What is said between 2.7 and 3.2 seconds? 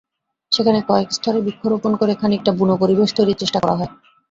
পরিবেশ